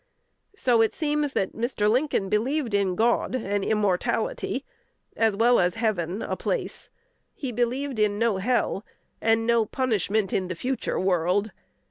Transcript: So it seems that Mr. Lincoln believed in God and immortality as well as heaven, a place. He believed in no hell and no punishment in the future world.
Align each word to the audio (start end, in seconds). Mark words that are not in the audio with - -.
So 0.55 0.81
it 0.81 0.95
seems 0.95 1.33
that 1.33 1.53
Mr. 1.53 1.87
Lincoln 1.87 2.27
believed 2.27 2.73
in 2.73 2.95
God 2.95 3.35
and 3.35 3.63
immortality 3.63 4.65
as 5.15 5.35
well 5.35 5.59
as 5.59 5.75
heaven, 5.75 6.23
a 6.23 6.35
place. 6.35 6.89
He 7.35 7.51
believed 7.51 7.99
in 7.99 8.17
no 8.17 8.37
hell 8.37 8.83
and 9.21 9.45
no 9.45 9.63
punishment 9.63 10.33
in 10.33 10.47
the 10.47 10.55
future 10.55 10.99
world. 10.99 11.51